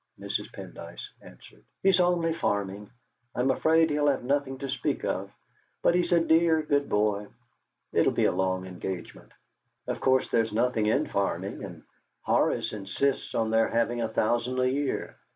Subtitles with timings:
[0.19, 0.51] Mrs.
[0.51, 2.89] Pendyce answered: "He's only farming.
[3.35, 5.29] I'm afraid he'll have nothing to speak of,
[5.83, 7.27] but he's a dear good boy.
[7.93, 9.31] It'll be a long engagement.
[9.85, 11.83] Of course, there's nothing in farming, and
[12.23, 15.17] Horace insists on their having a thousand a year.